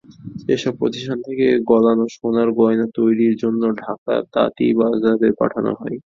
এসব 0.49 0.73
প্রতিষ্ঠান 0.79 1.17
থেকে 1.27 1.45
গলানো 1.69 2.05
সোনার 2.15 2.49
গয়না 2.59 2.87
তৈরির 2.97 3.33
জন্য 3.43 3.61
ঢাকার 3.81 4.21
তাঁতীবাজারে 4.33 5.29
পাঠানো 5.39 5.71
হয়। 5.79 5.97